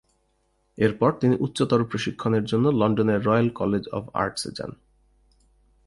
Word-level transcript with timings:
এর 0.77 0.93
পর 0.97 1.11
তিনি 1.11 1.35
উচ্চতর 1.39 1.81
প্রশিক্ষণের 1.83 2.43
জন্য 2.45 2.65
লন্ডনের 2.67 3.25
রয়েল 3.25 3.49
কলেজ 3.49 3.83
অব 3.87 4.03
আর্টস্ 4.13 4.43
এ 4.47 4.51
যান। 4.55 4.71